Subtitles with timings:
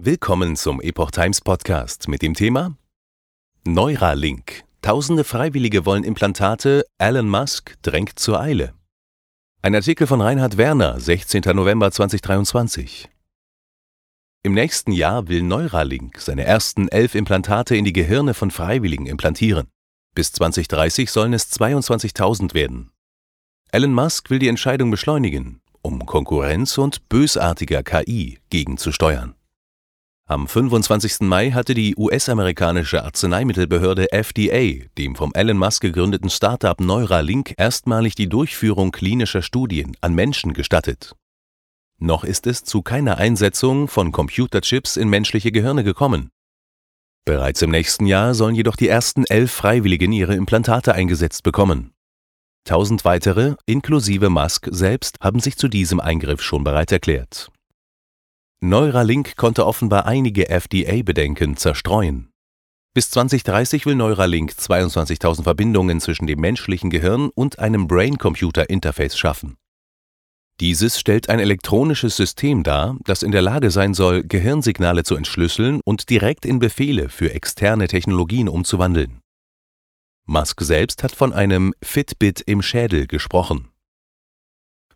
[0.00, 2.78] Willkommen zum Epoch Times Podcast mit dem Thema
[3.64, 4.64] Neuralink.
[4.80, 8.72] Tausende Freiwillige wollen Implantate, Elon Musk drängt zur Eile.
[9.60, 11.42] Ein Artikel von Reinhard Werner, 16.
[11.54, 13.10] November 2023.
[14.42, 19.68] Im nächsten Jahr will Neuralink seine ersten elf Implantate in die Gehirne von Freiwilligen implantieren.
[20.14, 22.92] Bis 2030 sollen es 22.000 werden.
[23.70, 29.34] Elon Musk will die Entscheidung beschleunigen, um Konkurrenz und bösartiger KI gegenzusteuern.
[30.28, 31.20] Am 25.
[31.22, 38.28] Mai hatte die US-amerikanische Arzneimittelbehörde FDA dem vom Elon Musk gegründeten Startup Neuralink erstmalig die
[38.28, 41.16] Durchführung klinischer Studien an Menschen gestattet.
[41.98, 46.30] Noch ist es zu keiner Einsetzung von Computerchips in menschliche Gehirne gekommen.
[47.24, 51.92] Bereits im nächsten Jahr sollen jedoch die ersten elf Freiwilligen ihre Implantate eingesetzt bekommen.
[52.64, 57.50] Tausend weitere, inklusive Musk selbst, haben sich zu diesem Eingriff schon bereit erklärt.
[58.64, 62.30] Neuralink konnte offenbar einige FDA-Bedenken zerstreuen.
[62.94, 69.56] Bis 2030 will Neuralink 22.000 Verbindungen zwischen dem menschlichen Gehirn und einem Brain-Computer-Interface schaffen.
[70.60, 75.80] Dieses stellt ein elektronisches System dar, das in der Lage sein soll, Gehirnsignale zu entschlüsseln
[75.84, 79.22] und direkt in Befehle für externe Technologien umzuwandeln.
[80.24, 83.71] Musk selbst hat von einem Fitbit im Schädel gesprochen.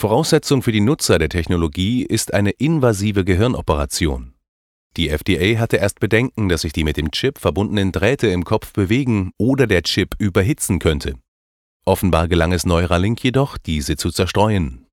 [0.00, 4.32] Voraussetzung für die Nutzer der Technologie ist eine invasive Gehirnoperation.
[4.96, 8.72] Die FDA hatte erst Bedenken, dass sich die mit dem Chip verbundenen Drähte im Kopf
[8.72, 11.16] bewegen oder der Chip überhitzen könnte.
[11.84, 14.86] Offenbar gelang es Neuralink jedoch, diese zu zerstreuen.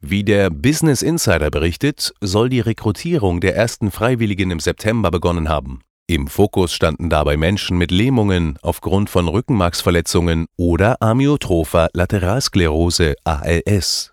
[0.00, 5.78] Wie der Business Insider berichtet, soll die Rekrutierung der ersten Freiwilligen im September begonnen haben.
[6.08, 14.12] Im Fokus standen dabei Menschen mit Lähmungen aufgrund von Rückenmarksverletzungen oder amyotropher Lateralsklerose ALS.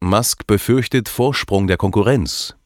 [0.00, 2.56] Musk befürchtet Vorsprung der Konkurrenz.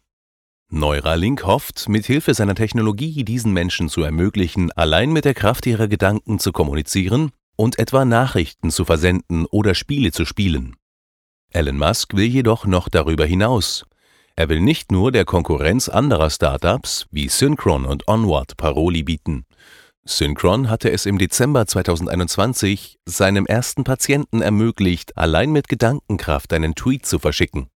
[0.70, 5.88] Neuralink hofft, mit Hilfe seiner Technologie diesen Menschen zu ermöglichen, allein mit der Kraft ihrer
[5.88, 10.77] Gedanken zu kommunizieren und etwa Nachrichten zu versenden oder Spiele zu spielen.
[11.50, 13.84] Elon Musk will jedoch noch darüber hinaus
[14.36, 19.46] er will nicht nur der Konkurrenz anderer Startups wie Synchron und Onward Paroli bieten.
[20.06, 27.06] Synchron hatte es im Dezember 2021 seinem ersten Patienten ermöglicht, allein mit Gedankenkraft einen Tweet
[27.06, 27.68] zu verschicken.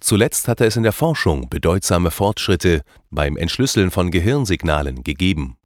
[0.00, 5.56] Zuletzt hatte es in der Forschung bedeutsame Fortschritte beim Entschlüsseln von Gehirnsignalen gegeben.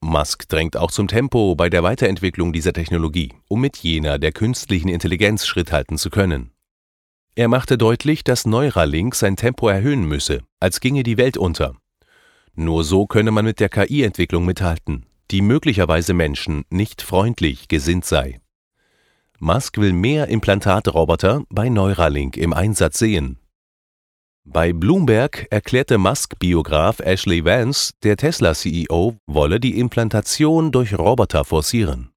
[0.00, 4.88] Musk drängt auch zum Tempo bei der Weiterentwicklung dieser Technologie, um mit jener der künstlichen
[4.88, 6.52] Intelligenz Schritt halten zu können.
[7.38, 11.74] Er machte deutlich, dass Neuralink sein Tempo erhöhen müsse, als ginge die Welt unter.
[12.54, 18.40] Nur so könne man mit der KI-Entwicklung mithalten, die möglicherweise Menschen nicht freundlich gesinnt sei.
[19.38, 23.38] Musk will mehr Implantatroboter bei Neuralink im Einsatz sehen.
[24.44, 32.15] Bei Bloomberg erklärte Musk-Biograf Ashley Vance, der Tesla-CEO wolle die Implantation durch Roboter forcieren.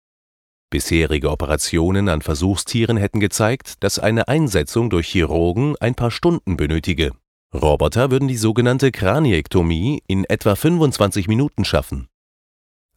[0.71, 7.11] Bisherige Operationen an Versuchstieren hätten gezeigt, dass eine Einsetzung durch Chirurgen ein paar Stunden benötige.
[7.51, 12.07] Roboter würden die sogenannte Kraniektomie in etwa 25 Minuten schaffen.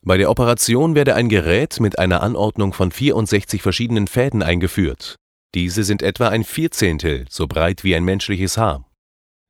[0.03, 5.17] Bei der Operation werde ein Gerät mit einer Anordnung von 64 verschiedenen Fäden eingeführt.
[5.55, 8.85] Diese sind etwa ein Vierzehntel so breit wie ein menschliches Haar.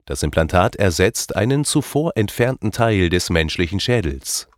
[0.04, 4.48] Das Implantat ersetzt einen zuvor entfernten Teil des menschlichen Schädels.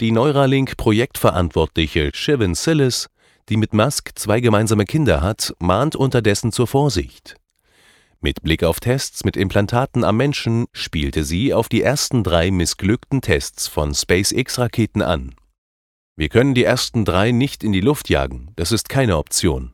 [0.00, 3.08] Die Neuralink-Projektverantwortliche Shivan Sillis,
[3.48, 7.34] die mit Musk zwei gemeinsame Kinder hat, mahnt unterdessen zur Vorsicht.
[8.20, 13.22] Mit Blick auf Tests mit Implantaten am Menschen spielte sie auf die ersten drei missglückten
[13.22, 15.34] Tests von SpaceX-Raketen an.
[16.14, 19.72] Wir können die ersten drei nicht in die Luft jagen, das ist keine Option.